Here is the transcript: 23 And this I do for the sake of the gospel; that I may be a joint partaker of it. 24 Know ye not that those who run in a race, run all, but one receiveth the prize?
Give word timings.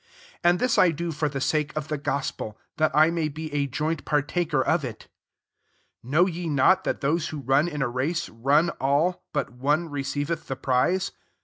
23 0.41 0.49
And 0.49 0.59
this 0.59 0.77
I 0.79 0.89
do 0.89 1.11
for 1.11 1.29
the 1.29 1.39
sake 1.39 1.77
of 1.77 1.87
the 1.87 1.97
gospel; 1.99 2.57
that 2.77 2.89
I 2.95 3.11
may 3.11 3.27
be 3.27 3.53
a 3.53 3.67
joint 3.67 4.03
partaker 4.03 4.59
of 4.63 4.83
it. 4.83 5.07
24 6.01 6.11
Know 6.11 6.25
ye 6.27 6.49
not 6.49 6.83
that 6.85 7.01
those 7.01 7.27
who 7.27 7.37
run 7.37 7.67
in 7.67 7.83
a 7.83 7.87
race, 7.87 8.27
run 8.27 8.71
all, 8.81 9.21
but 9.31 9.51
one 9.51 9.89
receiveth 9.91 10.47
the 10.47 10.55
prize? 10.55 11.11